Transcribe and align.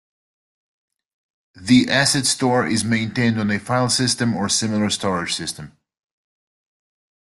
The 1.53 1.87
asset 1.87 2.25
store 2.25 2.65
is 2.65 2.83
maintained 2.83 3.39
on 3.39 3.51
a 3.51 3.59
file 3.59 3.87
system 3.91 4.35
or 4.35 4.49
similar 4.49 4.89
storage 4.89 5.35
system. 5.35 5.77